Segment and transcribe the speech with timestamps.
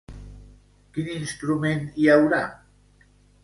[0.95, 2.43] Quin instrument hi haurà?